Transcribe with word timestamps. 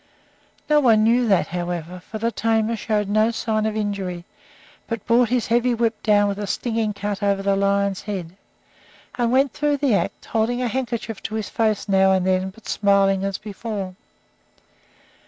No 0.67 0.79
one 0.79 1.03
knew 1.03 1.27
that, 1.27 1.49
however, 1.49 1.99
for 1.99 2.17
the 2.17 2.31
tamer 2.31 2.75
showed 2.75 3.07
no 3.07 3.29
sign 3.29 3.67
of 3.67 3.75
injury, 3.75 4.25
but 4.87 5.05
brought 5.05 5.29
his 5.29 5.45
heavy 5.45 5.75
whip 5.75 6.01
down 6.01 6.27
with 6.27 6.39
a 6.39 6.47
stinging 6.47 6.91
cut 6.91 7.21
over 7.21 7.43
the 7.43 7.55
lion's 7.55 8.01
head, 8.01 8.35
and 9.19 9.31
went 9.31 9.53
through 9.53 9.77
the 9.77 9.93
"act," 9.93 10.25
holding 10.25 10.59
a 10.59 10.67
handkerchief 10.67 11.21
to 11.21 11.35
his 11.35 11.49
face 11.49 11.87
now 11.87 12.13
and 12.13 12.25
then, 12.25 12.49
but 12.49 12.67
smiling 12.67 13.23
as 13.23 13.37
before. 13.37 13.93